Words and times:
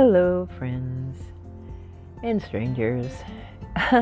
Hello, 0.00 0.48
friends 0.56 1.18
and 2.22 2.40
strangers. 2.40 3.10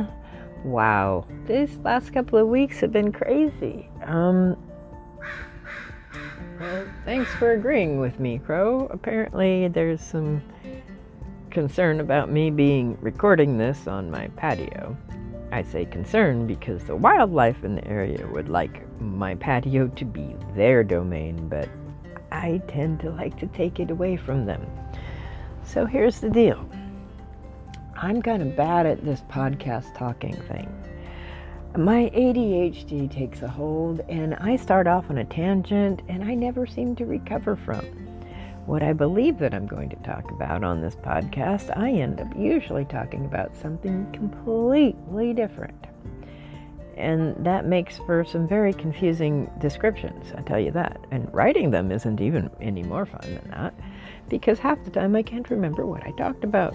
wow, 0.63 1.27
these 1.47 1.75
last 1.79 2.13
couple 2.13 2.39
of 2.39 2.49
weeks 2.49 2.81
have 2.81 2.93
been 2.93 3.11
crazy. 3.11 3.89
Um, 4.05 4.59
well, 6.61 6.87
thanks 7.07 7.31
for 7.37 7.53
agreeing 7.53 7.99
with 7.99 8.21
me, 8.21 8.37
Crow. 8.37 8.89
Apparently, 8.91 9.69
there's 9.69 10.03
some 10.03 10.43
concern 11.49 12.01
about 12.01 12.31
me 12.31 12.51
being 12.51 12.99
recording 13.01 13.57
this 13.57 13.87
on 13.87 14.11
my 14.11 14.29
patio. 14.37 14.95
I 15.51 15.63
say 15.63 15.87
concern 15.87 16.47
because 16.47 16.85
the 16.85 16.95
wildlife 16.95 17.65
in 17.65 17.75
the 17.75 17.89
area 17.89 18.29
would 18.33 18.51
like 18.51 18.83
my 19.01 19.35
patio 19.35 19.89
to 19.89 20.05
be 20.05 20.37
their 20.55 20.85
domain, 20.85 21.49
but 21.49 21.71
I 22.31 22.61
tend 22.69 23.01
to 23.01 23.11
like 23.13 23.39
to 23.41 23.47
take 23.47 23.81
it 23.81 23.91
away 23.91 24.19
from 24.19 24.45
them. 24.45 24.61
So 25.67 25.85
here's 25.85 26.21
the 26.21 26.31
deal 26.31 26.65
I'm 27.97 28.23
kind 28.23 28.41
of 28.41 28.57
bad 28.57 28.87
at 28.87 29.05
this 29.05 29.23
podcast 29.23 29.95
talking 29.97 30.35
thing. 30.43 30.73
My 31.77 32.11
ADHD 32.15 33.11
takes 33.11 33.43
a 33.43 33.49
hold, 33.49 34.01
and 34.09 34.37
I 34.37 34.57
start 34.57 34.87
off 34.87 35.11
on 35.11 35.19
a 35.19 35.25
tangent, 35.25 36.03
and 36.09 36.23
I 36.23 36.35
never 36.35 36.67
seem 36.67 36.95
to 36.97 37.05
recover 37.05 37.57
from. 37.57 37.85
What 38.65 38.83
I 38.83 38.93
believe 38.93 39.39
that 39.41 39.55
I'm 39.55 39.67
going 39.67 39.91
to 39.91 39.97
talk 39.97 40.31
about 40.31 40.63
on 40.63 40.81
this 40.81 40.95
podcast, 40.95 41.77
I 41.77 41.91
end 41.91 42.21
up 42.21 42.35
usually 42.37 42.85
talking 42.85 43.27
about 43.27 43.55
something 43.57 44.11
completely 44.13 45.35
different. 45.35 45.86
And 46.97 47.37
that 47.45 47.67
makes 47.67 47.99
for 47.99 48.25
some 48.25 48.49
very 48.49 48.73
confusing 48.73 49.51
descriptions, 49.59 50.33
I 50.35 50.43
tell 50.43 50.59
you 50.59 50.71
that. 50.73 50.99
And 51.11 51.33
writing 51.35 51.71
them 51.71 51.93
isn't 51.93 52.21
even 52.21 52.51
any 52.61 52.83
more 52.83 53.05
fun 53.05 53.35
than 53.35 53.51
that 53.51 53.75
because 54.29 54.59
half 54.59 54.83
the 54.85 54.91
time 54.91 55.15
I 55.15 55.23
can't 55.23 55.49
remember 55.51 55.87
what 55.87 56.05
I 56.07 56.11
talked 56.13 56.45
about. 56.45 56.75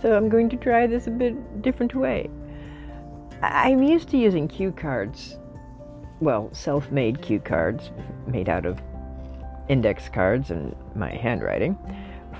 So 0.00 0.16
I'm 0.16 0.28
going 0.28 0.48
to 0.50 0.56
try 0.56 0.86
this 0.86 1.06
a 1.06 1.10
bit 1.10 1.62
different 1.62 1.94
way. 1.94 2.30
I'm 3.42 3.82
used 3.82 4.08
to 4.10 4.16
using 4.16 4.48
cue 4.48 4.72
cards, 4.72 5.36
well, 6.20 6.48
self 6.52 6.90
made 6.90 7.20
cue 7.22 7.40
cards 7.40 7.90
made 8.26 8.48
out 8.48 8.66
of 8.66 8.80
index 9.68 10.08
cards 10.08 10.50
and 10.50 10.74
my 10.94 11.10
handwriting 11.10 11.76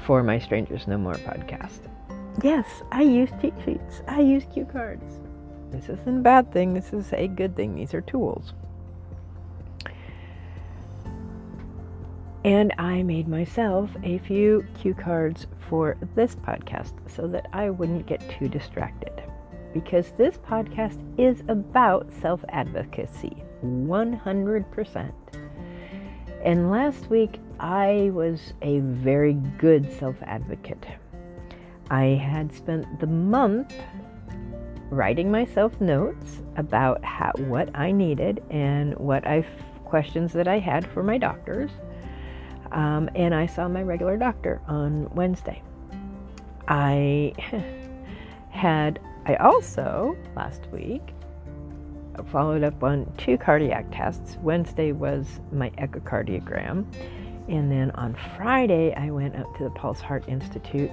for 0.06 0.22
my 0.22 0.38
Strangers 0.38 0.86
No 0.86 0.98
More 0.98 1.14
podcast. 1.14 1.80
Yes, 2.42 2.66
I 2.90 3.02
use 3.02 3.30
cheat 3.40 3.54
sheets, 3.64 4.02
I 4.08 4.20
use 4.20 4.44
cue 4.52 4.64
cards. 4.64 5.20
This 5.72 5.88
isn't 5.88 6.18
a 6.18 6.20
bad 6.20 6.52
thing, 6.52 6.74
this 6.74 6.92
is 6.92 7.12
a 7.14 7.26
good 7.28 7.56
thing. 7.56 7.74
These 7.74 7.94
are 7.94 8.02
tools. 8.02 8.52
And 12.44 12.74
I 12.76 13.02
made 13.02 13.28
myself 13.28 13.90
a 14.02 14.18
few 14.18 14.66
cue 14.80 14.94
cards 14.94 15.46
for 15.58 15.96
this 16.14 16.34
podcast 16.34 16.92
so 17.08 17.26
that 17.28 17.46
I 17.52 17.70
wouldn't 17.70 18.06
get 18.06 18.28
too 18.38 18.48
distracted. 18.48 19.22
Because 19.72 20.12
this 20.18 20.36
podcast 20.36 20.98
is 21.18 21.42
about 21.48 22.12
self 22.20 22.44
advocacy 22.50 23.42
100%. 23.64 25.12
And 26.44 26.70
last 26.70 27.08
week, 27.08 27.38
I 27.60 28.10
was 28.12 28.52
a 28.60 28.80
very 28.80 29.34
good 29.58 29.90
self 29.92 30.16
advocate. 30.22 30.84
I 31.90 32.04
had 32.06 32.52
spent 32.52 33.00
the 33.00 33.06
month 33.06 33.72
writing 34.92 35.30
myself 35.30 35.80
notes 35.80 36.42
about 36.56 37.02
how, 37.02 37.32
what 37.38 37.74
I 37.74 37.90
needed 37.92 38.42
and 38.50 38.94
what 38.98 39.26
I 39.26 39.44
questions 39.84 40.32
that 40.34 40.46
I 40.46 40.58
had 40.58 40.86
for 40.86 41.02
my 41.02 41.18
doctors 41.18 41.70
um, 42.72 43.08
and 43.14 43.34
I 43.34 43.46
saw 43.46 43.68
my 43.68 43.82
regular 43.82 44.16
doctor 44.16 44.60
on 44.66 45.08
Wednesday. 45.14 45.62
I 46.68 47.34
had, 48.50 49.00
I 49.26 49.36
also 49.36 50.16
last 50.36 50.66
week 50.72 51.02
followed 52.30 52.62
up 52.62 52.82
on 52.82 53.10
two 53.16 53.38
cardiac 53.38 53.86
tests. 53.90 54.36
Wednesday 54.42 54.92
was 54.92 55.40
my 55.50 55.70
echocardiogram. 55.70 56.84
And 57.48 57.72
then 57.72 57.90
on 57.92 58.14
Friday, 58.36 58.94
I 58.94 59.10
went 59.10 59.36
up 59.36 59.56
to 59.56 59.64
the 59.64 59.70
Pulse 59.70 60.00
Heart 60.00 60.28
Institute 60.28 60.90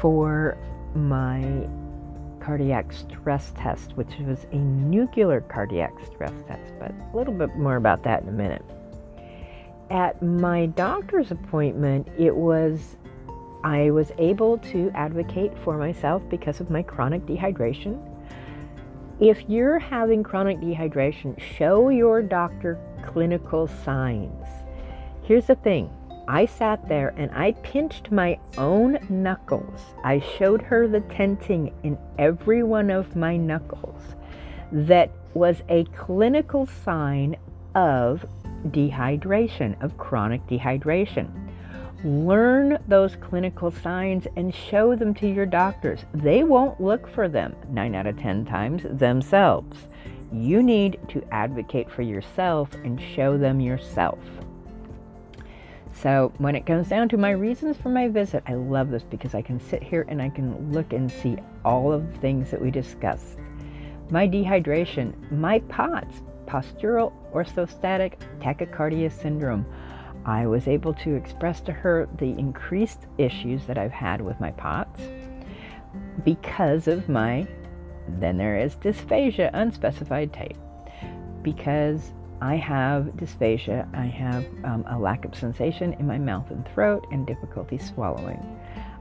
for 0.00 0.56
my 0.94 1.68
cardiac 2.48 2.92
stress 2.92 3.52
test, 3.56 3.92
which 3.96 4.16
was 4.26 4.46
a 4.52 4.56
nuclear 4.56 5.42
cardiac 5.42 5.92
stress 6.06 6.32
test. 6.46 6.72
But 6.80 6.92
a 7.12 7.16
little 7.16 7.34
bit 7.34 7.54
more 7.56 7.76
about 7.76 8.02
that 8.04 8.22
in 8.22 8.28
a 8.28 8.32
minute 8.32 8.64
at 9.90 10.22
my 10.22 10.66
doctor's 10.66 11.30
appointment, 11.30 12.08
it 12.18 12.34
was 12.34 12.96
I 13.64 13.90
was 13.90 14.12
able 14.18 14.58
to 14.58 14.90
advocate 14.94 15.56
for 15.58 15.76
myself 15.76 16.22
because 16.28 16.60
of 16.60 16.70
my 16.70 16.82
chronic 16.82 17.26
dehydration. 17.26 17.98
If 19.20 19.42
you're 19.48 19.78
having 19.78 20.22
chronic 20.22 20.58
dehydration, 20.58 21.40
show 21.40 21.88
your 21.88 22.22
doctor 22.22 22.78
clinical 23.04 23.66
signs. 23.66 24.46
Here's 25.22 25.46
the 25.46 25.56
thing 25.56 25.90
I 26.30 26.44
sat 26.44 26.86
there 26.86 27.14
and 27.16 27.30
I 27.32 27.52
pinched 27.52 28.12
my 28.12 28.38
own 28.58 28.98
knuckles. 29.08 29.80
I 30.04 30.20
showed 30.20 30.60
her 30.60 30.86
the 30.86 31.00
tenting 31.00 31.72
in 31.82 31.96
every 32.18 32.62
one 32.62 32.90
of 32.90 33.16
my 33.16 33.38
knuckles 33.38 34.02
that 34.70 35.10
was 35.32 35.62
a 35.70 35.84
clinical 35.84 36.66
sign 36.66 37.34
of 37.74 38.26
dehydration, 38.66 39.82
of 39.82 39.96
chronic 39.96 40.46
dehydration. 40.46 41.30
Learn 42.04 42.78
those 42.86 43.16
clinical 43.16 43.70
signs 43.70 44.26
and 44.36 44.54
show 44.54 44.94
them 44.94 45.14
to 45.14 45.26
your 45.26 45.46
doctors. 45.46 46.04
They 46.12 46.44
won't 46.44 46.78
look 46.78 47.08
for 47.08 47.30
them 47.30 47.56
9 47.70 47.94
out 47.94 48.06
of 48.06 48.18
10 48.18 48.44
times 48.44 48.82
themselves. 48.84 49.78
You 50.30 50.62
need 50.62 51.00
to 51.08 51.26
advocate 51.32 51.90
for 51.90 52.02
yourself 52.02 52.74
and 52.84 53.00
show 53.00 53.38
them 53.38 53.60
yourself. 53.60 54.18
So, 56.02 56.32
when 56.38 56.54
it 56.54 56.64
comes 56.64 56.88
down 56.88 57.08
to 57.08 57.16
my 57.16 57.30
reasons 57.30 57.76
for 57.76 57.88
my 57.88 58.06
visit, 58.08 58.44
I 58.46 58.54
love 58.54 58.90
this 58.90 59.02
because 59.02 59.34
I 59.34 59.42
can 59.42 59.58
sit 59.58 59.82
here 59.82 60.06
and 60.08 60.22
I 60.22 60.28
can 60.28 60.72
look 60.72 60.92
and 60.92 61.10
see 61.10 61.38
all 61.64 61.92
of 61.92 62.12
the 62.12 62.18
things 62.20 62.52
that 62.52 62.60
we 62.60 62.70
discussed. 62.70 63.36
My 64.08 64.28
dehydration, 64.28 65.12
my 65.32 65.58
POTS, 65.60 66.22
postural 66.46 67.12
orthostatic 67.32 68.14
tachycardia 68.38 69.10
syndrome. 69.10 69.66
I 70.24 70.46
was 70.46 70.68
able 70.68 70.94
to 70.94 71.14
express 71.14 71.60
to 71.62 71.72
her 71.72 72.08
the 72.18 72.30
increased 72.30 73.06
issues 73.18 73.66
that 73.66 73.76
I've 73.76 73.90
had 73.90 74.20
with 74.20 74.38
my 74.38 74.52
POTS 74.52 75.00
because 76.24 76.86
of 76.86 77.08
my, 77.08 77.46
then 78.20 78.36
there 78.36 78.56
is 78.56 78.76
dysphagia, 78.76 79.50
unspecified 79.52 80.32
type. 80.32 80.56
Because 81.42 82.12
I 82.40 82.54
have 82.56 83.06
dysphagia, 83.16 83.88
I 83.94 84.06
have 84.06 84.46
um, 84.64 84.84
a 84.88 84.96
lack 84.96 85.24
of 85.24 85.34
sensation 85.34 85.92
in 85.94 86.06
my 86.06 86.18
mouth 86.18 86.50
and 86.50 86.64
throat 86.68 87.04
and 87.10 87.26
difficulty 87.26 87.78
swallowing. 87.78 88.40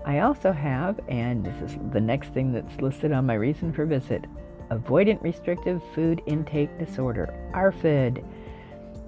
I 0.06 0.20
also 0.20 0.52
have, 0.52 1.00
and 1.08 1.46
this 1.46 1.62
is 1.62 1.78
the 1.92 2.02
next 2.02 2.30
thing 2.34 2.52
that's 2.52 2.82
listed 2.82 3.12
on 3.12 3.28
my 3.28 3.36
reason 3.36 3.72
for 3.72 3.86
visit, 3.86 4.26
Avoidant 4.72 5.22
Restrictive 5.22 5.84
Food 5.94 6.22
Intake 6.26 6.80
Disorder, 6.80 7.34
ARFID, 7.54 8.24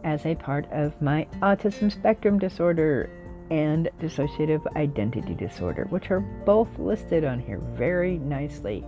as 0.03 0.25
a 0.25 0.35
part 0.35 0.71
of 0.71 1.01
my 1.01 1.27
autism 1.41 1.91
spectrum 1.91 2.37
disorder 2.37 3.09
and 3.49 3.89
dissociative 3.99 4.61
identity 4.75 5.33
disorder, 5.33 5.87
which 5.89 6.11
are 6.11 6.19
both 6.19 6.69
listed 6.77 7.23
on 7.23 7.39
here 7.39 7.59
very 7.73 8.19
nicely. 8.19 8.85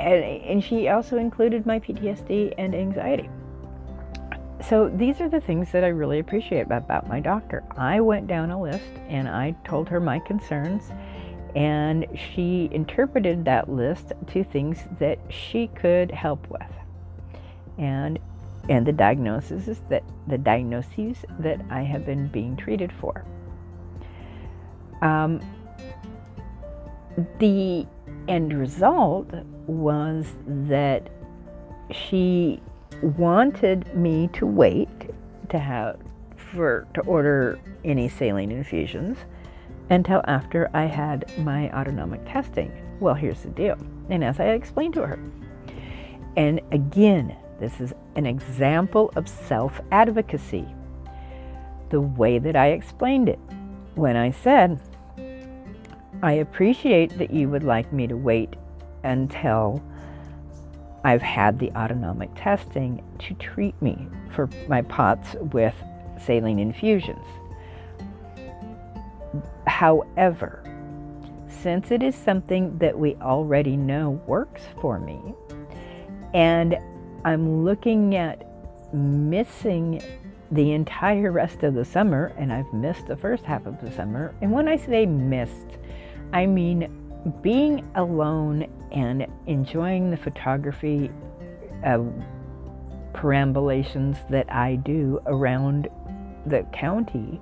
And, 0.00 0.24
and 0.24 0.64
she 0.64 0.88
also 0.88 1.18
included 1.18 1.66
my 1.66 1.78
PTSD 1.78 2.54
and 2.58 2.74
anxiety. 2.74 3.30
So 4.68 4.88
these 4.88 5.20
are 5.20 5.28
the 5.28 5.40
things 5.40 5.72
that 5.72 5.84
I 5.84 5.88
really 5.88 6.20
appreciate 6.20 6.62
about 6.62 7.06
my 7.06 7.20
doctor. 7.20 7.62
I 7.76 8.00
went 8.00 8.26
down 8.26 8.50
a 8.50 8.60
list 8.60 8.90
and 9.08 9.28
I 9.28 9.54
told 9.64 9.88
her 9.90 10.00
my 10.00 10.18
concerns 10.20 10.90
and 11.54 12.06
she 12.14 12.68
interpreted 12.72 13.44
that 13.44 13.68
list 13.68 14.12
to 14.28 14.42
things 14.42 14.84
that 14.98 15.18
she 15.28 15.68
could 15.68 16.10
help 16.10 16.48
with 16.50 16.62
and 17.78 18.18
and 18.70 18.86
the 18.86 18.92
diagnoses 18.92 19.82
that 19.90 20.02
the 20.26 20.38
diagnoses 20.38 21.18
that 21.38 21.60
I 21.68 21.82
have 21.82 22.06
been 22.06 22.28
being 22.28 22.56
treated 22.56 22.90
for. 22.90 23.24
Um, 25.02 25.40
the 27.38 27.86
end 28.26 28.54
result 28.54 29.30
was 29.66 30.32
that 30.46 31.10
she 31.90 32.62
wanted 33.02 33.94
me 33.94 34.28
to 34.34 34.46
wait 34.46 35.10
to 35.48 35.58
have 35.58 35.98
for 36.36 36.86
to 36.94 37.00
order 37.02 37.58
any 37.84 38.08
saline 38.08 38.50
infusions 38.50 39.18
until 39.90 40.22
after 40.26 40.70
I 40.72 40.84
had 40.84 41.26
my 41.38 41.70
autonomic 41.72 42.24
testing. 42.26 42.72
Well, 43.00 43.14
here's 43.14 43.42
the 43.42 43.50
deal. 43.50 43.76
And 44.10 44.24
as 44.24 44.40
I 44.40 44.50
explained 44.50 44.94
to 44.94 45.06
her, 45.06 45.18
and 46.36 46.60
again, 46.72 47.36
this 47.60 47.80
is 47.80 47.92
an 48.16 48.26
example 48.26 49.12
of 49.16 49.28
self 49.28 49.80
advocacy. 49.92 50.66
The 51.90 52.00
way 52.00 52.38
that 52.38 52.56
I 52.56 52.68
explained 52.68 53.28
it, 53.28 53.38
when 53.94 54.16
I 54.16 54.30
said, 54.30 54.80
I 56.22 56.32
appreciate 56.32 57.18
that 57.18 57.30
you 57.30 57.48
would 57.50 57.62
like 57.62 57.92
me 57.92 58.06
to 58.06 58.16
wait 58.16 58.54
until 59.02 59.82
I've 61.04 61.22
had 61.22 61.58
the 61.58 61.70
autonomic 61.72 62.30
testing 62.34 63.04
to 63.20 63.34
treat 63.34 63.80
me 63.82 64.08
for 64.30 64.48
my 64.68 64.82
POTS 64.82 65.36
with 65.52 65.74
saline 66.18 66.58
infusions. 66.58 67.26
However, 69.66 70.64
since 71.46 71.90
it 71.90 72.02
is 72.02 72.14
something 72.14 72.78
that 72.78 72.98
we 72.98 73.16
already 73.16 73.76
know 73.76 74.22
works 74.26 74.62
for 74.80 74.98
me, 74.98 75.34
and 76.32 76.76
I'm 77.24 77.64
looking 77.64 78.16
at 78.16 78.46
missing 78.94 80.02
the 80.50 80.72
entire 80.72 81.32
rest 81.32 81.62
of 81.62 81.74
the 81.74 81.84
summer, 81.84 82.32
and 82.38 82.52
I've 82.52 82.72
missed 82.72 83.06
the 83.06 83.16
first 83.16 83.44
half 83.44 83.66
of 83.66 83.80
the 83.80 83.90
summer. 83.92 84.34
And 84.40 84.52
when 84.52 84.68
I 84.68 84.76
say 84.76 85.04
missed, 85.04 85.78
I 86.32 86.46
mean 86.46 87.03
being 87.42 87.88
alone 87.94 88.66
and 88.92 89.26
enjoying 89.46 90.10
the 90.10 90.16
photography 90.16 91.10
uh, 91.84 92.00
perambulations 93.12 94.18
that 94.30 94.50
I 94.52 94.76
do 94.76 95.20
around 95.26 95.88
the 96.46 96.62
county 96.72 97.40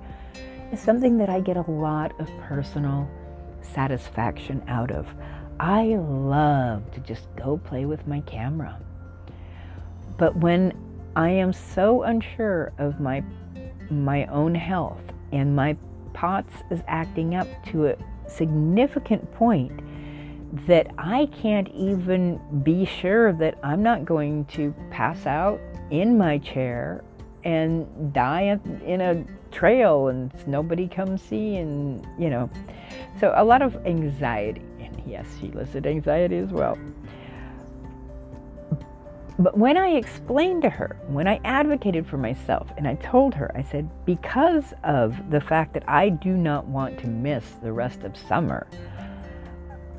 is 0.71 0.79
something 0.79 1.17
that 1.17 1.29
I 1.29 1.41
get 1.41 1.57
a 1.57 1.69
lot 1.69 2.19
of 2.19 2.29
personal 2.41 3.09
satisfaction 3.61 4.63
out 4.67 4.91
of. 4.91 5.07
I 5.59 5.95
love 5.95 6.89
to 6.91 6.99
just 7.01 7.27
go 7.35 7.57
play 7.57 7.85
with 7.85 8.07
my 8.07 8.21
camera. 8.21 8.79
But 10.17 10.35
when 10.37 10.73
I 11.15 11.29
am 11.29 11.53
so 11.53 12.03
unsure 12.03 12.71
of 12.77 12.99
my 12.99 13.23
my 13.89 14.25
own 14.27 14.55
health 14.55 15.01
and 15.31 15.55
my 15.55 15.77
POTS 16.13 16.53
is 16.71 16.79
acting 16.87 17.35
up 17.35 17.47
to 17.65 17.87
a 17.87 17.95
significant 18.35 19.31
point 19.33 19.81
that 20.67 20.87
I 20.97 21.27
can't 21.41 21.67
even 21.69 22.39
be 22.63 22.85
sure 22.85 23.33
that 23.33 23.57
I'm 23.63 23.81
not 23.81 24.05
going 24.05 24.45
to 24.45 24.73
pass 24.91 25.25
out 25.25 25.59
in 25.89 26.17
my 26.17 26.37
chair 26.37 27.03
and 27.43 28.13
die 28.13 28.59
in 28.85 29.01
a 29.01 29.23
trail 29.51 30.07
and 30.07 30.31
nobody 30.47 30.87
comes 30.87 31.21
see 31.21 31.57
and 31.57 32.05
you 32.17 32.29
know. 32.29 32.49
So 33.19 33.33
a 33.35 33.43
lot 33.43 33.61
of 33.61 33.75
anxiety 33.85 34.61
and 34.79 35.01
yes 35.05 35.27
she 35.39 35.47
listed 35.47 35.85
anxiety 35.87 36.37
as 36.37 36.49
well 36.49 36.77
but 39.39 39.57
when 39.57 39.77
I 39.77 39.89
explained 39.89 40.61
to 40.61 40.69
her, 40.69 40.97
when 41.07 41.27
I 41.27 41.39
advocated 41.43 42.05
for 42.05 42.17
myself, 42.17 42.69
and 42.77 42.87
I 42.87 42.95
told 42.95 43.33
her, 43.35 43.51
I 43.55 43.63
said, 43.63 43.89
because 44.05 44.73
of 44.83 45.31
the 45.31 45.41
fact 45.41 45.73
that 45.73 45.83
I 45.87 46.09
do 46.09 46.37
not 46.37 46.67
want 46.67 46.99
to 46.99 47.07
miss 47.07 47.43
the 47.63 47.73
rest 47.73 48.03
of 48.03 48.15
summer, 48.15 48.67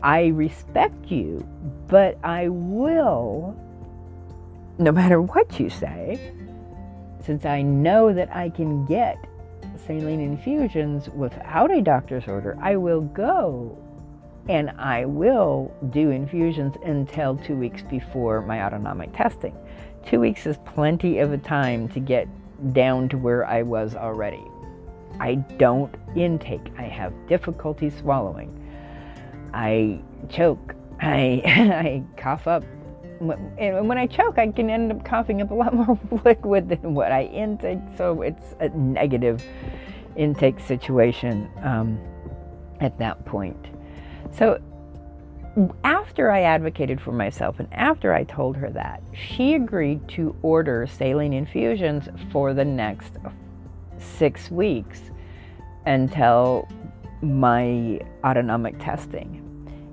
I 0.02 0.26
respect 0.26 1.10
you, 1.10 1.46
but 1.88 2.18
I 2.22 2.48
will, 2.48 3.56
no 4.78 4.92
matter 4.92 5.20
what 5.20 5.58
you 5.58 5.68
say, 5.68 6.32
since 7.24 7.44
I 7.44 7.62
know 7.62 8.12
that 8.12 8.34
I 8.34 8.50
can 8.50 8.84
get 8.84 9.16
saline 9.86 10.20
infusions 10.20 11.08
without 11.08 11.70
a 11.70 11.80
doctor's 11.80 12.28
order, 12.28 12.56
I 12.60 12.76
will 12.76 13.00
go 13.00 13.76
and 14.48 14.70
I 14.78 15.04
will 15.06 15.74
do 15.90 16.10
infusions 16.10 16.74
until 16.84 17.36
two 17.36 17.56
weeks 17.56 17.82
before 17.82 18.42
my 18.42 18.62
autonomic 18.62 19.14
testing. 19.14 19.56
Two 20.06 20.20
weeks 20.20 20.46
is 20.46 20.58
plenty 20.66 21.18
of 21.18 21.32
a 21.32 21.38
time 21.38 21.88
to 21.90 22.00
get 22.00 22.28
down 22.72 23.08
to 23.08 23.18
where 23.18 23.46
I 23.46 23.62
was 23.62 23.94
already. 23.94 24.42
I 25.18 25.36
don't 25.58 25.94
intake. 26.14 26.72
I 26.78 26.82
have 26.82 27.12
difficulty 27.26 27.88
swallowing. 27.88 28.60
I 29.54 30.00
choke. 30.28 30.74
I, 31.00 31.42
I 31.46 32.04
cough 32.20 32.46
up. 32.46 32.64
And 33.58 33.88
when 33.88 33.96
I 33.96 34.06
choke, 34.06 34.38
I 34.38 34.48
can 34.48 34.68
end 34.68 34.92
up 34.92 35.04
coughing 35.04 35.40
up 35.40 35.50
a 35.50 35.54
lot 35.54 35.72
more 35.74 35.98
liquid 36.24 36.68
than 36.68 36.94
what 36.94 37.12
I 37.12 37.24
intake. 37.24 37.78
So 37.96 38.20
it's 38.20 38.54
a 38.60 38.68
negative 38.70 39.42
intake 40.16 40.60
situation 40.60 41.48
um, 41.62 41.98
at 42.80 42.98
that 42.98 43.24
point. 43.24 43.73
So 44.36 44.60
after 45.84 46.30
I 46.30 46.42
advocated 46.42 47.00
for 47.00 47.12
myself 47.12 47.60
and 47.60 47.72
after 47.72 48.12
I 48.12 48.24
told 48.24 48.56
her 48.56 48.70
that, 48.70 49.02
she 49.12 49.54
agreed 49.54 50.06
to 50.08 50.34
order 50.42 50.86
saline 50.86 51.32
infusions 51.32 52.08
for 52.32 52.52
the 52.52 52.64
next 52.64 53.12
six 53.98 54.50
weeks 54.50 55.00
until 55.86 56.68
my 57.22 58.00
autonomic 58.24 58.78
testing. 58.80 59.40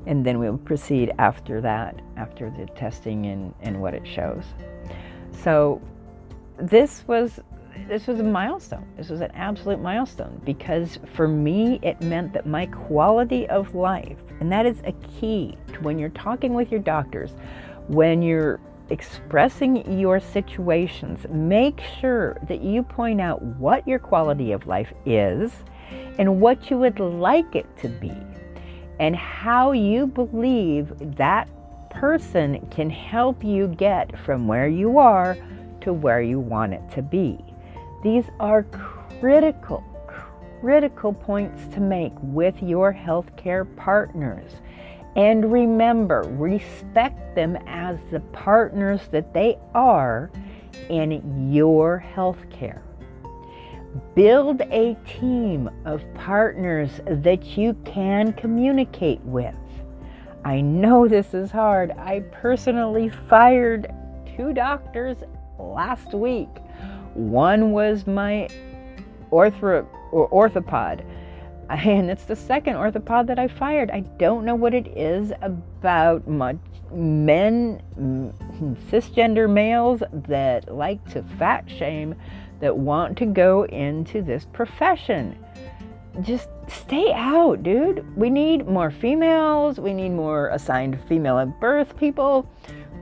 And 0.07 0.25
then 0.25 0.39
we'll 0.39 0.57
proceed 0.57 1.11
after 1.19 1.61
that, 1.61 2.01
after 2.17 2.49
the 2.49 2.65
testing 2.73 3.27
and, 3.27 3.53
and 3.61 3.79
what 3.79 3.93
it 3.93 4.07
shows. 4.07 4.43
So 5.43 5.79
this 6.57 7.03
was 7.07 7.39
this 7.87 8.07
was 8.07 8.19
a 8.19 8.23
milestone. 8.23 8.85
This 8.97 9.09
was 9.09 9.21
an 9.21 9.31
absolute 9.31 9.81
milestone 9.81 10.41
because 10.45 10.99
for 11.13 11.27
me, 11.27 11.79
it 11.81 12.01
meant 12.01 12.33
that 12.33 12.45
my 12.45 12.65
quality 12.67 13.47
of 13.49 13.75
life, 13.75 14.17
and 14.39 14.51
that 14.51 14.65
is 14.65 14.81
a 14.85 14.93
key 15.19 15.57
to 15.73 15.79
when 15.81 15.99
you're 15.99 16.09
talking 16.09 16.53
with 16.53 16.71
your 16.71 16.79
doctors, 16.79 17.31
when 17.87 18.21
you're 18.21 18.59
expressing 18.89 19.99
your 19.99 20.19
situations, 20.19 21.25
make 21.29 21.81
sure 21.99 22.37
that 22.47 22.61
you 22.61 22.83
point 22.83 23.21
out 23.21 23.41
what 23.41 23.87
your 23.87 23.99
quality 23.99 24.51
of 24.51 24.67
life 24.67 24.93
is 25.05 25.51
and 26.17 26.41
what 26.41 26.69
you 26.69 26.77
would 26.77 26.99
like 26.99 27.55
it 27.55 27.65
to 27.77 27.87
be, 27.87 28.13
and 28.99 29.15
how 29.15 29.71
you 29.71 30.07
believe 30.07 30.93
that 31.17 31.49
person 31.89 32.65
can 32.69 32.89
help 32.89 33.43
you 33.43 33.67
get 33.67 34.17
from 34.19 34.47
where 34.47 34.67
you 34.67 34.97
are 34.97 35.37
to 35.81 35.91
where 35.91 36.21
you 36.21 36.39
want 36.39 36.73
it 36.73 36.81
to 36.91 37.01
be. 37.01 37.37
These 38.03 38.25
are 38.39 38.63
critical, 39.19 39.83
critical 40.59 41.13
points 41.13 41.67
to 41.73 41.79
make 41.79 42.13
with 42.21 42.61
your 42.63 42.93
healthcare 42.93 43.65
partners. 43.75 44.51
And 45.15 45.51
remember, 45.51 46.23
respect 46.29 47.35
them 47.35 47.57
as 47.67 47.99
the 48.09 48.21
partners 48.31 49.01
that 49.11 49.33
they 49.33 49.57
are 49.75 50.31
in 50.89 51.51
your 51.51 52.03
healthcare. 52.15 52.81
Build 54.15 54.61
a 54.61 54.95
team 55.19 55.69
of 55.85 56.01
partners 56.15 57.01
that 57.05 57.57
you 57.57 57.75
can 57.85 58.33
communicate 58.33 59.21
with. 59.21 59.53
I 60.43 60.61
know 60.61 61.07
this 61.07 61.33
is 61.33 61.51
hard. 61.51 61.91
I 61.91 62.21
personally 62.31 63.09
fired 63.09 63.93
two 64.35 64.53
doctors 64.53 65.17
last 65.59 66.13
week 66.13 66.49
one 67.13 67.71
was 67.71 68.07
my 68.07 68.47
ortho 69.31 69.85
or 70.11 70.29
orthopod. 70.29 71.05
And 71.69 72.11
it's 72.11 72.25
the 72.25 72.35
second 72.35 72.75
orthopod 72.75 73.27
that 73.27 73.39
I 73.39 73.47
fired. 73.47 73.91
I 73.91 74.01
don't 74.01 74.43
know 74.43 74.55
what 74.55 74.73
it 74.73 74.87
is 74.87 75.31
about 75.41 76.27
much 76.27 76.57
men, 76.93 77.81
cisgender 78.91 79.49
males 79.49 80.03
that 80.11 80.73
like 80.73 81.03
to 81.11 81.23
fat 81.39 81.69
shame, 81.69 82.15
that 82.59 82.75
want 82.75 83.17
to 83.19 83.25
go 83.25 83.63
into 83.67 84.21
this 84.21 84.45
profession. 84.51 85.37
Just 86.21 86.49
stay 86.67 87.13
out, 87.13 87.63
dude. 87.63 88.05
We 88.17 88.29
need 88.29 88.67
more 88.67 88.91
females. 88.91 89.79
We 89.79 89.93
need 89.93 90.09
more 90.09 90.49
assigned 90.49 90.99
female 91.07 91.39
at 91.39 91.57
birth 91.61 91.95
people. 91.95 92.49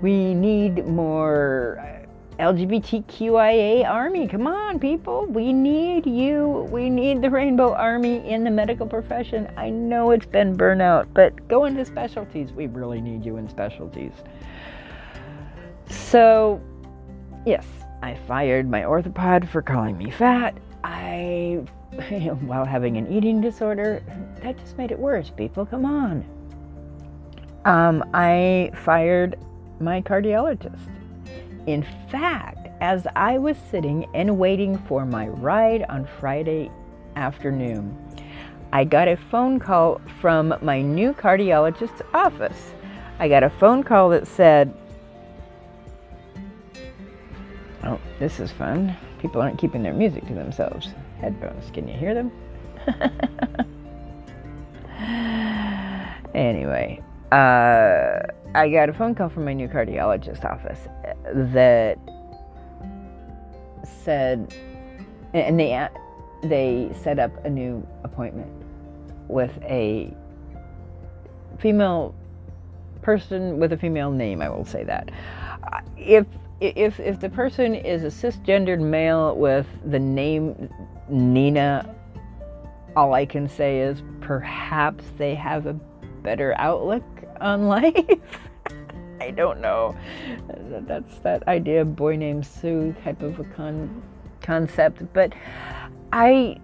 We 0.03 0.35
need 0.35 0.85
more 0.85 1.98
LGBTQIA 2.39 3.85
army. 3.85 4.25
Come 4.25 4.47
on, 4.47 4.79
people. 4.79 5.25
We 5.25 5.51
need 5.51 6.05
you. 6.05 6.67
We 6.71 6.89
need 6.89 7.21
the 7.21 7.29
Rainbow 7.29 7.73
Army 7.73 8.25
in 8.25 8.45
the 8.45 8.49
medical 8.49 8.87
profession. 8.87 9.51
I 9.57 9.69
know 9.69 10.11
it's 10.11 10.25
been 10.25 10.55
burnout, 10.55 11.07
but 11.13 11.47
go 11.49 11.65
into 11.65 11.83
specialties. 11.83 12.53
We 12.53 12.67
really 12.67 13.01
need 13.01 13.25
you 13.25 13.35
in 13.35 13.49
specialties. 13.49 14.13
So, 15.89 16.61
yes, 17.45 17.65
I 18.01 18.15
fired 18.15 18.69
my 18.69 18.83
orthopod 18.83 19.49
for 19.49 19.61
calling 19.61 19.97
me 19.97 20.09
fat. 20.09 20.57
I, 20.85 21.65
while 22.45 22.63
having 22.63 22.95
an 22.95 23.11
eating 23.11 23.41
disorder, 23.41 24.01
that 24.41 24.57
just 24.57 24.77
made 24.77 24.91
it 24.91 24.99
worse, 24.99 25.29
people. 25.29 25.65
Come 25.65 25.83
on. 25.83 26.23
Um, 27.65 28.09
I 28.13 28.71
fired 28.73 29.37
my 29.81 30.01
cardiologist 30.01 30.98
in 31.69 31.85
fact, 32.09 32.67
as 32.81 33.05
I 33.15 33.37
was 33.37 33.55
sitting 33.69 34.07
and 34.13 34.37
waiting 34.37 34.77
for 34.87 35.05
my 35.05 35.27
ride 35.27 35.83
on 35.89 36.07
Friday 36.19 36.71
afternoon, 37.15 37.97
I 38.73 38.83
got 38.83 39.07
a 39.07 39.15
phone 39.17 39.59
call 39.59 40.01
from 40.19 40.53
my 40.61 40.81
new 40.81 41.13
cardiologist's 41.13 42.01
office. 42.13 42.73
I 43.19 43.27
got 43.27 43.43
a 43.43 43.49
phone 43.49 43.83
call 43.83 44.09
that 44.09 44.27
said, 44.27 44.73
Oh, 47.83 47.99
this 48.19 48.39
is 48.39 48.51
fun. 48.51 48.95
People 49.19 49.41
aren't 49.41 49.57
keeping 49.57 49.83
their 49.83 49.93
music 49.93 50.25
to 50.27 50.33
themselves. 50.33 50.89
Headphones, 51.19 51.71
can 51.71 51.87
you 51.87 51.93
hear 51.93 52.13
them? 52.13 52.31
Anyway, 56.35 57.01
uh, 57.31 58.19
I 58.53 58.69
got 58.69 58.89
a 58.89 58.93
phone 58.93 59.15
call 59.15 59.29
from 59.29 59.45
my 59.45 59.53
new 59.53 59.67
cardiologist's 59.67 60.45
office 60.45 60.79
that 61.25 61.97
said, 64.03 64.53
and 65.33 65.59
they 65.59 65.87
they 66.41 66.91
set 67.01 67.19
up 67.19 67.31
a 67.45 67.49
new 67.49 67.85
appointment 68.03 68.51
with 69.27 69.57
a 69.63 70.13
female 71.59 72.15
person 73.01 73.59
with 73.59 73.73
a 73.73 73.77
female 73.77 74.11
name. 74.11 74.41
I 74.41 74.49
will 74.49 74.65
say 74.65 74.83
that 74.83 75.11
uh, 75.63 75.81
if 75.97 76.25
if 76.61 76.99
if 76.99 77.19
the 77.19 77.29
person 77.29 77.75
is 77.75 78.03
a 78.03 78.07
cisgendered 78.07 78.81
male 78.81 79.35
with 79.35 79.67
the 79.85 79.99
name 79.99 80.69
Nina, 81.09 81.95
all 82.95 83.13
I 83.13 83.25
can 83.25 83.47
say 83.47 83.79
is 83.79 84.03
perhaps 84.21 85.05
they 85.17 85.35
have 85.35 85.65
a 85.65 85.73
better 86.23 86.53
outlook 86.57 87.03
on 87.39 87.67
life. 87.67 88.48
I 89.19 89.31
don't 89.31 89.59
know. 89.61 89.95
That's 90.87 91.19
that 91.19 91.47
idea 91.47 91.81
of 91.81 91.95
boy 91.95 92.15
named 92.15 92.45
Sue 92.45 92.95
type 93.03 93.21
of 93.21 93.39
a 93.39 93.43
con- 93.43 94.01
concept, 94.41 95.01
but 95.13 95.33
I 96.11 96.57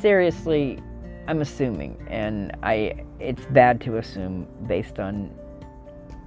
seriously 0.00 0.80
I'm 1.26 1.40
assuming 1.40 1.96
and 2.08 2.56
I 2.62 3.04
it's 3.20 3.44
bad 3.46 3.80
to 3.82 3.98
assume 3.98 4.46
based 4.66 4.98
on 4.98 5.30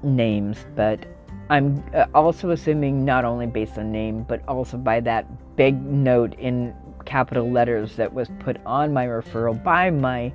names, 0.04 0.66
but 0.76 1.06
I'm 1.50 1.84
uh, 1.94 2.06
also 2.14 2.52
assuming 2.52 3.06
not 3.06 3.26
only 3.26 3.48
based 3.48 3.78
on 3.78 3.92
name, 3.92 4.24
but 4.24 4.42
also 4.48 4.78
by 4.78 5.00
that 5.02 5.56
big 5.56 5.82
note 5.82 6.34
in 6.36 6.76
capital 7.06 7.50
letters 7.50 7.96
that 7.96 8.14
was 8.14 8.30
put 8.40 8.58
on 8.66 8.94
my 8.94 9.06
referral 9.08 9.62
by 9.64 9.90
my 9.90 10.32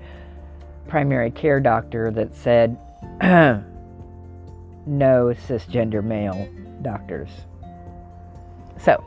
primary 0.88 1.31
care 1.31 1.61
doctor 1.61 2.11
that 2.11 2.35
said, 2.35 2.79
no 4.87 5.35
cisgender 5.47 6.03
male 6.03 6.49
doctors. 6.83 7.31
So, 8.79 9.03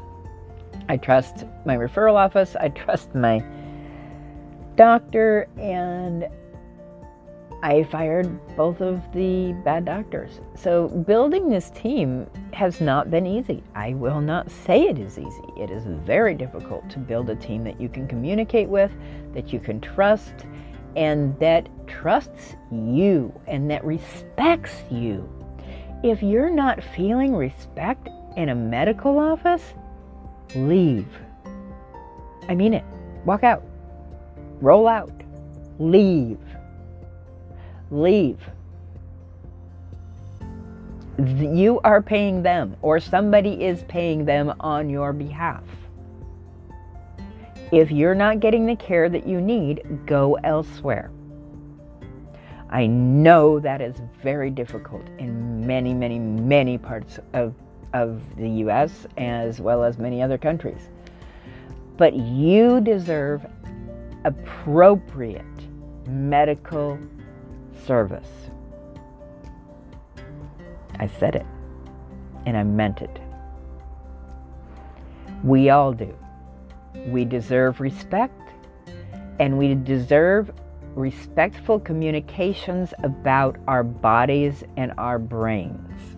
I 0.88 0.98
trust 0.98 1.46
my 1.66 1.76
referral 1.76 2.16
office, 2.16 2.56
I 2.60 2.70
trust 2.70 3.14
my 3.16 3.44
doctor, 4.76 5.48
and 5.58 6.28
I 7.64 7.84
fired 7.84 8.56
both 8.56 8.82
of 8.82 9.02
the 9.14 9.54
bad 9.66 9.86
doctors. 9.86 10.40
So, 10.56 10.90
building 10.90 11.50
this 11.50 11.72
team 11.72 12.28
has 12.54 12.80
not 12.80 13.10
been 13.10 13.26
easy. 13.26 13.64
I 13.74 13.96
will 13.96 14.22
not 14.22 14.52
say 14.52 14.84
it 14.84 15.00
is 15.00 15.18
easy. 15.18 15.50
It 15.58 15.72
is 15.72 15.84
very 15.86 16.36
difficult 16.36 16.90
to 16.92 17.00
build 17.00 17.30
a 17.30 17.36
team 17.36 17.64
that 17.64 17.82
you 17.82 17.90
can 17.90 18.08
communicate 18.08 18.70
with, 18.70 18.92
that 19.34 19.52
you 19.52 19.60
can 19.60 19.82
trust, 19.82 20.46
and 20.96 21.38
that 21.40 21.68
trusts 21.88 22.56
you 22.72 23.34
and 23.48 23.70
that 23.72 23.84
respects 23.84 24.84
you. 24.92 25.28
If 26.06 26.22
you're 26.22 26.50
not 26.50 26.84
feeling 26.84 27.36
respect 27.36 28.08
in 28.38 28.50
a 28.50 28.56
medical 28.56 29.18
office, 29.18 29.74
leave. 30.56 31.08
I 32.48 32.56
mean 32.56 32.74
it. 32.74 32.86
Walk 33.26 33.44
out. 33.44 33.64
Roll 34.62 34.88
out. 34.88 35.12
Leave 35.80 36.40
leave. 37.92 38.40
You 41.18 41.80
are 41.84 42.02
paying 42.02 42.44
them, 42.44 42.76
or 42.82 43.00
somebody 43.00 43.64
is 43.64 43.84
paying 43.84 44.26
them 44.26 44.54
on 44.60 44.90
your 44.90 45.14
behalf. 45.14 45.64
If 47.72 47.90
you're 47.90 48.16
not 48.16 48.42
getting 48.42 48.66
the 48.66 48.76
care 48.76 49.10
that 49.10 49.26
you 49.26 49.40
need, 49.40 50.06
go 50.06 50.38
elsewhere. 50.44 51.10
I 52.70 52.88
know 52.88 53.60
that 53.60 53.82
is 53.82 53.96
very 54.22 54.50
difficult 54.50 55.04
in 55.20 55.66
many, 55.66 55.94
many, 55.94 56.20
many 56.20 56.78
parts 56.78 57.20
of, 57.34 57.54
of 57.94 58.22
the 58.38 58.50
US 58.50 59.06
as 59.18 59.62
well 59.62 59.84
as 59.84 59.98
many 59.98 60.22
other 60.22 60.38
countries. 60.38 60.90
But 61.98 62.16
you 62.16 62.82
deserve 62.82 63.46
appropriate 64.26 65.46
medical 66.08 67.00
service. 67.86 68.28
I 71.00 71.08
said 71.08 71.36
it, 71.36 71.46
and 72.46 72.58
I 72.58 72.64
meant 72.64 73.02
it. 73.02 73.20
We 75.44 75.70
all 75.70 75.94
do. 75.94 76.14
We 77.08 77.26
deserve 77.26 77.80
respect, 77.80 78.50
and 79.40 79.58
we 79.58 79.76
deserve 79.76 80.52
respectful 80.96 81.80
communications 81.80 82.94
about 83.04 83.58
our 83.68 83.84
bodies 83.84 84.64
and 84.78 84.94
our 84.98 85.20
brains. 85.20 86.16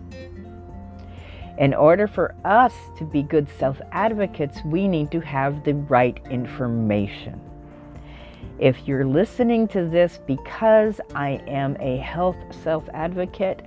In 1.58 1.74
order 1.74 2.06
for 2.06 2.36
us 2.44 2.72
to 2.98 3.04
be 3.04 3.22
good 3.22 3.48
self 3.58 3.80
advocates, 3.90 4.60
we 4.64 4.86
need 4.86 5.10
to 5.10 5.20
have 5.20 5.64
the 5.64 5.74
right 5.74 6.20
information. 6.30 7.40
If 8.60 8.86
you're 8.86 9.06
listening 9.06 9.66
to 9.68 9.84
this 9.84 10.20
because 10.26 11.00
I 11.14 11.40
am 11.48 11.76
a 11.80 11.96
health 11.96 12.36
self 12.62 12.88
advocate, 12.94 13.62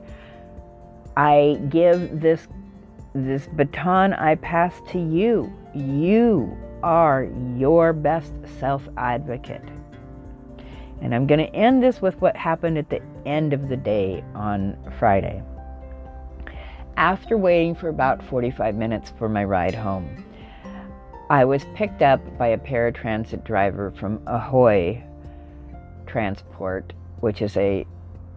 I 1.17 1.59
give 1.69 2.21
this 2.21 2.47
this 3.13 3.47
baton 3.47 4.13
I 4.13 4.35
pass 4.35 4.73
to 4.91 4.99
you. 4.99 5.51
You 5.75 6.57
are 6.83 7.27
your 7.57 7.91
best 7.91 8.31
self 8.57 8.87
advocate. 8.95 9.80
And 11.01 11.15
I'm 11.15 11.25
going 11.25 11.39
to 11.39 11.55
end 11.55 11.81
this 11.81 12.01
with 12.01 12.19
what 12.21 12.35
happened 12.35 12.77
at 12.77 12.89
the 12.89 13.01
end 13.25 13.53
of 13.53 13.69
the 13.69 13.77
day 13.77 14.23
on 14.35 14.77
Friday. 14.99 15.43
After 16.97 17.37
waiting 17.37 17.73
for 17.73 17.89
about 17.89 18.23
45 18.23 18.75
minutes 18.75 19.11
for 19.17 19.27
my 19.27 19.43
ride 19.43 19.73
home, 19.73 20.23
I 21.29 21.45
was 21.45 21.65
picked 21.75 22.01
up 22.01 22.19
by 22.37 22.47
a 22.47 22.57
paratransit 22.57 23.43
driver 23.43 23.91
from 23.91 24.21
Ahoy 24.27 25.03
Transport, 26.05 26.93
which 27.21 27.41
is 27.41 27.55
a 27.55 27.85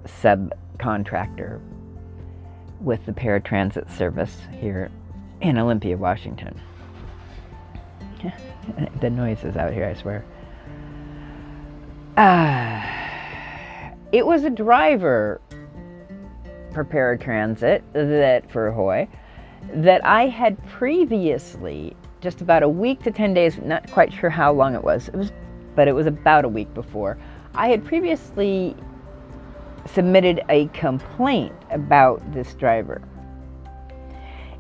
subcontractor 0.05 1.61
with 2.81 3.05
the 3.05 3.13
paratransit 3.13 3.91
service 3.91 4.39
here 4.61 4.91
in 5.41 5.59
Olympia, 5.59 5.97
Washington. 5.97 6.61
the 9.01 9.11
noise 9.11 9.43
is 9.45 9.57
out 9.57 9.73
here, 9.73 9.87
I 9.87 9.95
swear. 9.95 10.25
Uh, 12.17 12.81
it 14.13 14.25
was 14.25 14.45
a 14.45 14.51
driver 14.51 15.41
for 16.73 16.85
paratransit 16.85 17.83
that 17.93 18.51
for 18.51 18.71
Hoy 18.71 19.09
that 19.73 20.05
I 20.05 20.29
had 20.29 20.65
previously 20.67 21.97
just 22.21 22.41
about 22.41 22.63
a 22.63 22.69
week 22.69 23.03
to 23.03 23.11
10 23.11 23.35
days, 23.35 23.59
not 23.59 23.91
quite 23.91 24.13
sure 24.13 24.31
how 24.31 24.53
long 24.53 24.75
it 24.75 24.85
was. 24.85 25.09
It 25.09 25.15
was 25.15 25.33
but 25.75 25.89
it 25.89 25.93
was 25.93 26.07
about 26.07 26.45
a 26.45 26.49
week 26.49 26.73
before. 26.75 27.19
I 27.55 27.69
had 27.69 27.85
previously 27.85 28.77
submitted 29.87 30.41
a 30.49 30.67
complaint 30.69 31.55
about 31.71 32.33
this 32.33 32.55
driver. 32.55 33.03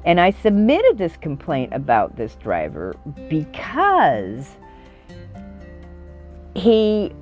And 0.05 0.21
I 0.21 0.33
submitted 0.33 0.99
this 0.99 1.17
complaint 1.17 1.73
about 1.73 2.17
this 2.17 2.35
driver 2.35 2.95
because 3.29 4.57
he 6.55 7.13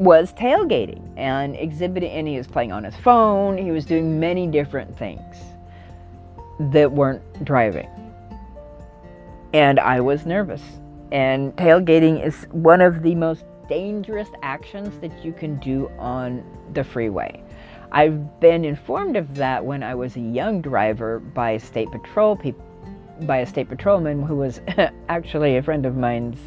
was 0.00 0.32
tailgating 0.32 1.12
and 1.16 1.54
exhibiting, 1.54 2.10
and 2.10 2.26
he 2.26 2.36
was 2.36 2.48
playing 2.48 2.72
on 2.72 2.82
his 2.82 2.96
phone. 2.96 3.56
He 3.56 3.70
was 3.70 3.84
doing 3.84 4.18
many 4.18 4.48
different 4.48 4.96
things 4.98 5.36
that 6.72 6.90
weren't 6.90 7.44
driving 7.44 7.88
and 9.52 9.80
I 9.80 10.00
was 10.00 10.26
nervous. 10.26 10.62
And 11.12 11.54
tailgating 11.56 12.24
is 12.24 12.46
one 12.52 12.80
of 12.80 13.02
the 13.02 13.14
most 13.14 13.44
dangerous 13.68 14.28
actions 14.42 14.98
that 15.00 15.24
you 15.24 15.32
can 15.32 15.56
do 15.56 15.90
on 15.98 16.44
the 16.72 16.84
freeway. 16.84 17.42
I've 17.92 18.40
been 18.40 18.64
informed 18.64 19.16
of 19.16 19.34
that 19.34 19.64
when 19.64 19.82
I 19.82 19.94
was 19.94 20.16
a 20.16 20.20
young 20.20 20.60
driver 20.60 21.18
by 21.18 21.56
state 21.56 21.90
patrol 21.90 22.36
people, 22.36 22.64
by 23.22 23.38
a 23.38 23.46
state 23.46 23.68
patrolman 23.68 24.22
who 24.22 24.36
was 24.36 24.60
actually 25.08 25.56
a 25.56 25.62
friend 25.62 25.84
of 25.84 25.96
mine's 25.96 26.38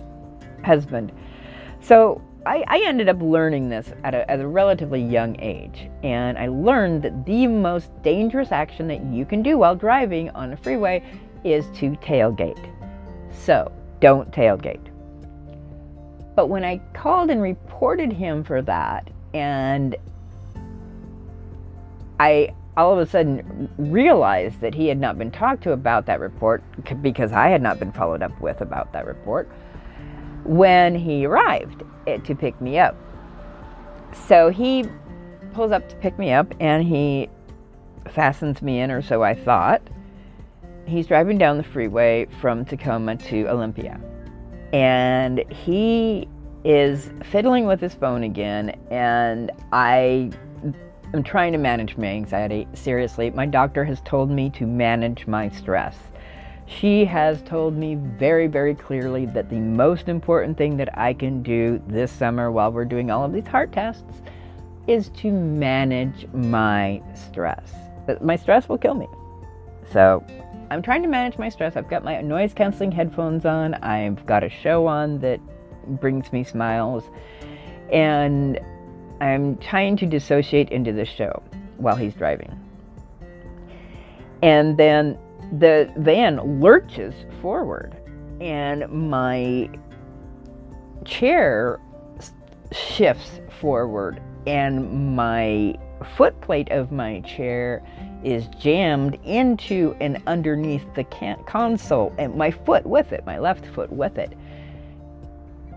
husband. 0.64 1.12
So 1.82 2.22
I, 2.46 2.64
I 2.68 2.84
ended 2.86 3.08
up 3.08 3.22
learning 3.22 3.70
this 3.70 3.94
at 4.04 4.14
a, 4.14 4.30
at 4.30 4.40
a 4.40 4.48
relatively 4.48 5.02
young 5.02 5.40
age, 5.40 5.90
and 6.04 6.38
I 6.38 6.48
learned 6.48 7.04
that 7.04 7.26
the 7.26 7.48
most 7.48 7.90
dangerous 8.04 8.52
action 8.52 8.88
that 8.90 9.04
you 9.06 9.26
can 9.26 9.42
do 9.42 9.58
while 9.58 9.76
driving 9.76 10.30
on 10.32 10.52
a 10.52 10.58
freeway 10.58 11.04
is 11.46 11.66
to 11.76 11.92
tailgate. 11.92 12.70
So 13.32 13.72
don't 14.02 14.30
tailgate. 14.32 14.90
But 16.36 16.48
when 16.48 16.66
I 16.66 16.82
called 16.94 17.30
and 17.30 17.42
reported 17.42 18.12
him 18.12 18.44
for 18.44 18.62
that, 18.64 19.10
and 19.34 19.96
I 22.20 22.54
all 22.76 22.92
of 22.92 23.00
a 23.00 23.10
sudden 23.10 23.70
realized 23.78 24.60
that 24.62 24.74
he 24.74 24.88
had 24.88 25.00
not 25.00 25.18
been 25.18 25.30
talked 25.30 25.62
to 25.64 25.74
about 25.74 26.08
that 26.08 26.20
report 26.20 26.64
because 27.04 27.32
I 27.32 27.50
had 27.50 27.62
not 27.62 27.78
been 27.78 27.92
followed 27.92 28.24
up 28.24 28.40
with 28.42 28.62
about 28.62 28.92
that 28.94 29.06
report 29.06 29.48
when 30.46 30.96
he 30.96 31.26
arrived 31.26 31.84
eh, 32.08 32.18
to 32.18 32.36
pick 32.36 32.60
me 32.62 32.80
up. 32.80 32.96
So 34.28 34.50
he 34.50 34.86
pulls 35.54 35.72
up 35.72 35.88
to 35.90 35.96
pick 35.98 36.18
me 36.18 36.32
up 36.32 36.54
and 36.60 36.84
he 36.84 37.30
fastens 38.10 38.62
me 38.62 38.80
in, 38.80 38.92
or 38.92 39.02
so 39.02 39.24
I 39.24 39.34
thought. 39.34 39.82
He's 40.86 41.08
driving 41.08 41.38
down 41.38 41.58
the 41.58 41.64
freeway 41.64 42.28
from 42.42 42.66
Tacoma 42.66 43.16
to 43.16 43.48
Olympia. 43.48 44.00
And 44.74 45.44
he 45.52 46.28
is 46.66 47.12
fiddling 47.24 47.66
with 47.66 47.80
his 47.80 47.94
phone 47.94 48.24
again. 48.24 48.78
And 48.92 49.52
I 49.72 50.32
am 51.14 51.24
trying 51.24 51.52
to 51.54 51.58
manage 51.58 51.96
my 51.96 52.08
anxiety. 52.08 52.68
Seriously, 52.74 53.30
my 53.32 53.46
doctor 53.46 53.86
has 53.86 54.02
told 54.02 54.30
me 54.30 54.50
to 54.52 54.66
manage 54.66 55.28
my 55.28 55.50
stress. 55.50 55.96
She 56.66 57.06
has 57.06 57.42
told 57.42 57.76
me 57.76 57.96
very, 57.96 58.48
very 58.48 58.74
clearly 58.74 59.26
that 59.28 59.50
the 59.50 59.60
most 59.60 60.08
important 60.08 60.58
thing 60.58 60.78
that 60.78 60.98
I 60.98 61.14
can 61.14 61.44
do 61.44 61.82
this 61.88 62.12
summer 62.12 62.52
while 62.52 62.72
we're 62.72 62.86
doing 62.86 63.12
all 63.12 63.24
of 63.24 63.34
these 63.34 63.48
heart 63.48 63.72
tests 63.72 64.22
is 64.88 65.10
to 65.10 65.32
manage 65.32 66.28
my 66.34 67.02
stress. 67.14 67.74
My 68.22 68.36
stress 68.36 68.68
will 68.68 68.78
kill 68.78 68.96
me. 68.96 69.08
So 69.92 70.26
I'm 70.72 70.82
trying 70.82 71.04
to 71.04 71.08
manage 71.08 71.38
my 71.38 71.50
stress. 71.50 71.76
I've 71.76 71.90
got 71.90 72.04
my 72.04 72.22
noise 72.22 72.54
canceling 72.54 72.92
headphones 72.92 73.46
on, 73.46 73.76
I've 73.76 74.26
got 74.26 74.44
a 74.44 74.50
show 74.50 74.88
on 74.88 75.20
that 75.20 75.40
brings 76.00 76.32
me 76.34 76.44
smiles, 76.44 77.04
and 77.92 78.60
I'm 79.22 79.58
trying 79.58 79.98
to 79.98 80.06
dissociate 80.06 80.70
into 80.70 80.92
the 80.92 81.06
show 81.06 81.44
while 81.78 81.96
he's 81.96 82.14
driving. 82.14 82.60
And 84.42 84.78
then 84.78 85.18
the 85.60 85.92
van 85.98 86.60
lurches 86.60 87.14
forward, 87.42 87.96
and 88.42 88.88
my 88.90 89.70
chair 91.06 91.80
shifts 92.72 93.40
forward, 93.60 94.22
and 94.48 95.16
my 95.16 95.76
footplate 96.18 96.70
of 96.72 96.92
my 96.92 97.22
chair 97.22 97.82
is 98.24 98.48
jammed 98.60 99.18
into 99.24 99.96
and 100.02 100.22
underneath 100.28 100.86
the 100.96 101.04
console, 101.46 102.14
and 102.18 102.36
my 102.36 102.50
foot 102.52 102.86
with 102.86 103.12
it, 103.12 103.26
my 103.26 103.38
left 103.38 103.66
foot 103.68 103.92
with 103.92 104.18
it. 104.18 104.34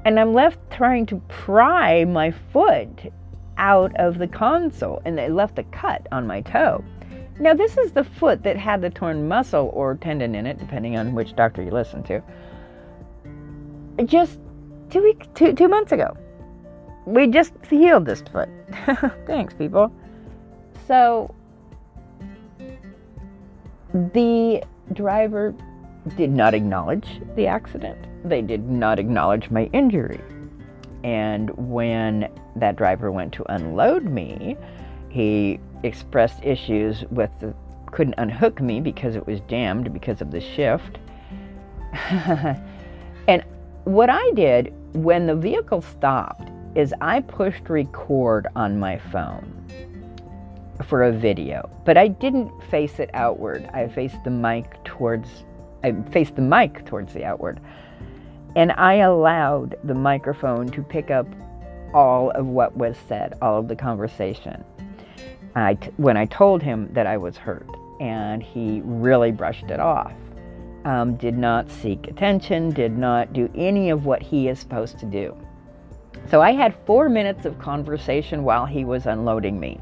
And 0.04 0.18
I'm 0.18 0.32
left 0.32 0.58
trying 0.70 1.06
to 1.06 1.20
pry 1.28 2.04
my 2.04 2.30
foot 2.30 3.12
out 3.58 3.94
of 3.96 4.18
the 4.18 4.28
console, 4.28 5.02
and 5.04 5.18
it 5.18 5.32
left 5.32 5.58
a 5.58 5.64
cut 5.64 6.06
on 6.12 6.26
my 6.26 6.40
toe. 6.40 6.84
Now, 7.38 7.52
this 7.52 7.76
is 7.76 7.92
the 7.92 8.04
foot 8.04 8.42
that 8.44 8.56
had 8.56 8.80
the 8.80 8.90
torn 8.90 9.28
muscle 9.28 9.70
or 9.74 9.96
tendon 9.96 10.34
in 10.34 10.46
it, 10.46 10.58
depending 10.58 10.96
on 10.96 11.14
which 11.14 11.36
doctor 11.36 11.62
you 11.62 11.70
listen 11.70 12.02
to. 12.04 12.22
Just 14.04 14.38
two 14.90 15.02
weeks, 15.02 15.26
two, 15.34 15.52
two 15.52 15.68
months 15.68 15.92
ago. 15.92 16.16
We 17.04 17.26
just 17.26 17.52
healed 17.68 18.06
this 18.06 18.22
foot. 18.22 18.48
Thanks, 19.26 19.52
people. 19.54 19.92
So, 20.88 21.34
the 23.92 24.62
driver 24.92 25.54
did 26.16 26.30
not 26.30 26.54
acknowledge 26.54 27.20
the 27.34 27.46
accident. 27.46 27.98
They 28.24 28.42
did 28.42 28.68
not 28.68 28.98
acknowledge 28.98 29.50
my 29.50 29.64
injury. 29.72 30.20
And 31.04 31.50
when 31.50 32.28
that 32.56 32.76
driver 32.76 33.12
went 33.12 33.32
to 33.34 33.44
unload 33.52 34.04
me, 34.04 34.56
he 35.16 35.58
expressed 35.82 36.44
issues 36.44 37.04
with 37.10 37.30
the 37.40 37.54
couldn't 37.90 38.14
unhook 38.18 38.60
me 38.60 38.80
because 38.80 39.16
it 39.16 39.26
was 39.26 39.40
jammed 39.48 39.90
because 39.90 40.20
of 40.20 40.30
the 40.30 40.40
shift. 40.40 40.98
and 43.26 43.42
what 43.84 44.10
I 44.10 44.30
did 44.32 44.74
when 44.92 45.26
the 45.26 45.34
vehicle 45.34 45.80
stopped 45.80 46.50
is 46.74 46.92
I 47.00 47.20
pushed 47.20 47.70
record 47.70 48.48
on 48.54 48.78
my 48.78 48.98
phone 48.98 49.50
for 50.84 51.04
a 51.04 51.12
video, 51.12 51.70
but 51.86 51.96
I 51.96 52.08
didn't 52.08 52.50
face 52.64 52.98
it 52.98 53.08
outward. 53.14 53.66
I 53.72 53.88
faced 53.88 54.22
the 54.24 54.30
mic 54.30 54.84
towards 54.84 55.44
I 55.82 55.92
faced 56.10 56.36
the 56.36 56.42
mic 56.42 56.84
towards 56.84 57.14
the 57.14 57.24
outward. 57.24 57.60
And 58.54 58.72
I 58.72 58.94
allowed 58.96 59.76
the 59.84 59.94
microphone 59.94 60.68
to 60.72 60.82
pick 60.82 61.10
up 61.10 61.26
all 61.94 62.30
of 62.32 62.44
what 62.46 62.76
was 62.76 62.96
said, 63.08 63.38
all 63.40 63.60
of 63.60 63.68
the 63.68 63.76
conversation. 63.76 64.62
I 65.56 65.74
t- 65.74 65.90
when 65.96 66.18
I 66.18 66.26
told 66.26 66.62
him 66.62 66.92
that 66.92 67.06
I 67.06 67.16
was 67.16 67.38
hurt, 67.38 67.66
and 67.98 68.42
he 68.42 68.82
really 68.84 69.32
brushed 69.32 69.70
it 69.70 69.80
off. 69.80 70.12
Um, 70.84 71.16
did 71.16 71.36
not 71.36 71.70
seek 71.70 72.06
attention, 72.08 72.70
did 72.70 72.96
not 72.96 73.32
do 73.32 73.50
any 73.54 73.88
of 73.90 74.04
what 74.04 74.22
he 74.22 74.48
is 74.48 74.60
supposed 74.60 74.98
to 74.98 75.06
do. 75.06 75.34
So 76.28 76.42
I 76.42 76.52
had 76.52 76.74
four 76.84 77.08
minutes 77.08 77.46
of 77.46 77.58
conversation 77.58 78.44
while 78.44 78.66
he 78.66 78.84
was 78.84 79.06
unloading 79.06 79.58
me. 79.58 79.80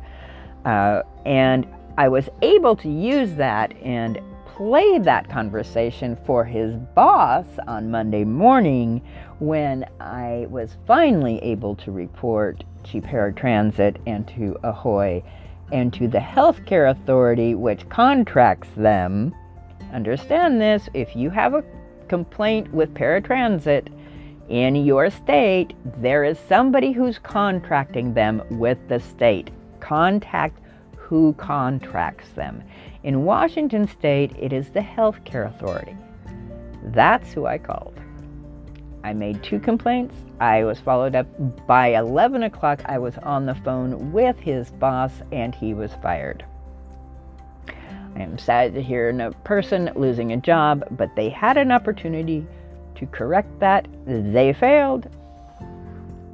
Uh, 0.65 1.03
and 1.27 1.67
I 1.99 2.09
was 2.09 2.29
able 2.41 2.77
to 2.77 2.89
use 2.89 3.35
that 3.35 3.77
and 3.83 4.21
play 4.47 4.99
that 5.01 5.29
conversation 5.29 6.17
for 6.25 6.45
his 6.45 6.77
boss 6.95 7.47
on 7.67 7.91
Monday 7.91 8.25
morning 8.25 9.03
when 9.41 9.85
I 10.01 10.47
was 10.49 10.77
finally 10.87 11.39
able 11.43 11.75
to 11.77 11.91
report 11.91 12.63
to 12.85 13.01
Paratransit 13.01 13.97
and 14.07 14.27
to 14.29 14.57
Ahoy 14.63 15.25
and 15.73 15.93
to 15.95 16.09
the 16.09 16.19
healthcare 16.19 16.91
authority 16.91 17.55
which 17.55 17.89
contracts 17.89 18.69
them. 18.77 19.35
Understand 19.93 20.61
this 20.61 20.89
if 20.95 21.15
you 21.15 21.31
have 21.31 21.55
a 21.55 21.65
complaint 22.09 22.73
with 22.73 22.95
paratransit 22.95 23.89
in 24.49 24.77
your 24.77 25.11
state, 25.11 25.73
there 26.03 26.23
is 26.23 26.39
somebody 26.39 26.93
who's 26.93 27.19
contracting 27.19 28.13
them 28.13 28.43
with 28.51 28.79
the 28.89 29.01
state. 29.01 29.51
Contact 29.81 30.59
who 30.97 31.33
contracts 31.35 32.31
them. 32.31 32.63
In 33.03 33.25
Washington 33.25 33.89
state, 33.89 34.33
it 34.39 34.53
is 34.53 34.71
the 34.71 34.81
healthcare 34.81 35.47
authority. 35.47 35.97
That's 36.85 37.33
who 37.33 37.47
I 37.47 37.59
called. 37.59 37.99
I 39.05 39.13
made 39.13 39.43
two 39.43 39.61
complaints. 39.61 40.17
I 40.41 40.65
was 40.65 40.81
followed 40.81 41.15
up 41.15 41.27
by 41.67 41.89
11 41.89 42.43
o'clock. 42.43 42.81
I 42.87 42.99
was 42.99 43.19
on 43.19 43.45
the 43.45 43.55
phone 43.55 44.13
with 44.13 44.39
his 44.41 44.71
boss 44.71 45.13
and 45.31 45.55
he 45.55 45.75
was 45.75 45.93
fired. 46.03 46.43
I 48.17 48.23
am 48.23 48.39
sad 48.39 48.73
to 48.75 48.83
hear 48.83 49.11
a 49.11 49.31
person 49.45 49.91
losing 49.95 50.33
a 50.33 50.39
job, 50.39 50.85
but 50.93 51.15
they 51.17 51.29
had 51.29 51.59
an 51.59 51.71
opportunity 51.71 52.47
to 52.95 53.07
correct 53.07 53.61
that. 53.61 53.87
They 54.07 54.55
failed. 54.55 55.11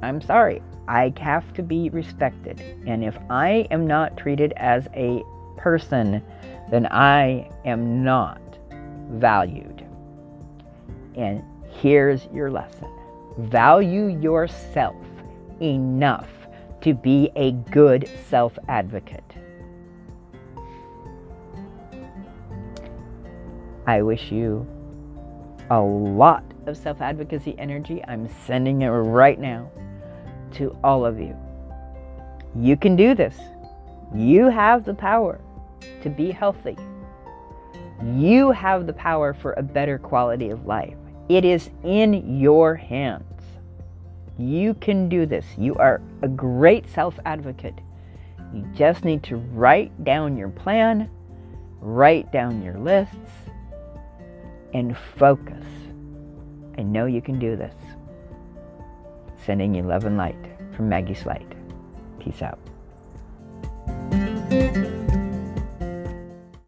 I'm 0.01 0.21
sorry. 0.21 0.61
I 0.87 1.13
have 1.19 1.53
to 1.55 1.63
be 1.63 1.89
respected. 1.89 2.61
And 2.87 3.03
if 3.03 3.17
I 3.29 3.67
am 3.69 3.85
not 3.85 4.15
treated 4.15 4.53
as 4.55 4.87
a 4.95 5.21
person, 5.57 6.23
then 6.69 6.87
I 6.87 7.49
am 7.65 8.01
not 8.03 8.41
valued. 9.09 9.85
And 11.17 11.43
Here's 11.71 12.27
your 12.33 12.51
lesson 12.51 12.89
value 13.37 14.07
yourself 14.19 14.95
enough 15.61 16.29
to 16.81 16.93
be 16.93 17.31
a 17.35 17.51
good 17.51 18.09
self 18.27 18.57
advocate. 18.67 19.23
I 23.87 24.01
wish 24.01 24.31
you 24.31 24.67
a 25.69 25.79
lot 25.79 26.43
of 26.65 26.77
self 26.77 27.01
advocacy 27.01 27.55
energy. 27.57 28.03
I'm 28.07 28.27
sending 28.45 28.81
it 28.81 28.89
right 28.89 29.39
now 29.39 29.71
to 30.53 30.77
all 30.83 31.05
of 31.05 31.19
you. 31.19 31.35
You 32.55 32.75
can 32.77 32.95
do 32.95 33.15
this. 33.15 33.37
You 34.13 34.49
have 34.49 34.83
the 34.83 34.93
power 34.93 35.39
to 36.01 36.09
be 36.09 36.31
healthy. 36.31 36.77
You 38.03 38.51
have 38.51 38.87
the 38.87 38.93
power 38.93 39.33
for 39.33 39.53
a 39.53 39.63
better 39.63 39.97
quality 39.97 40.49
of 40.49 40.65
life. 40.65 40.97
It 41.31 41.45
is 41.45 41.69
in 41.85 42.41
your 42.41 42.75
hands. 42.75 43.23
You 44.37 44.73
can 44.73 45.07
do 45.07 45.25
this. 45.25 45.45
You 45.57 45.75
are 45.75 46.01
a 46.21 46.27
great 46.27 46.89
self 46.89 47.17
advocate. 47.25 47.79
You 48.53 48.67
just 48.75 49.05
need 49.05 49.23
to 49.23 49.37
write 49.37 50.03
down 50.03 50.35
your 50.35 50.49
plan, 50.49 51.09
write 51.79 52.33
down 52.33 52.61
your 52.61 52.77
lists, 52.77 53.15
and 54.73 54.97
focus. 54.97 55.65
I 56.77 56.81
know 56.81 57.05
you 57.05 57.21
can 57.21 57.39
do 57.39 57.55
this. 57.55 57.75
Sending 59.45 59.73
you 59.73 59.83
love 59.83 60.03
and 60.03 60.17
light 60.17 60.35
from 60.75 60.89
Maggie 60.89 61.13
Slight. 61.13 61.47
Peace 62.19 62.41
out. 62.41 62.59